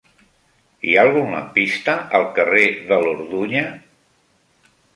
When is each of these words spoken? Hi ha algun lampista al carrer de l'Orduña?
Hi 0.91 0.95
ha 0.95 1.03
algun 1.07 1.29
lampista 1.33 1.95
al 2.21 2.25
carrer 2.39 2.65
de 2.89 2.99
l'Orduña? 3.05 3.65